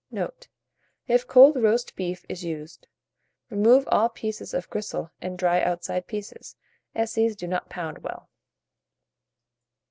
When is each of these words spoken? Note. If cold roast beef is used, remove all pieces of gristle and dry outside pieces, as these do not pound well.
Note. 0.09 0.47
If 1.07 1.27
cold 1.27 1.61
roast 1.61 1.95
beef 1.95 2.25
is 2.27 2.43
used, 2.43 2.87
remove 3.51 3.87
all 3.91 4.09
pieces 4.09 4.51
of 4.51 4.67
gristle 4.67 5.11
and 5.21 5.37
dry 5.37 5.61
outside 5.61 6.07
pieces, 6.07 6.55
as 6.95 7.13
these 7.13 7.35
do 7.35 7.45
not 7.45 7.69
pound 7.69 7.99
well. 7.99 8.27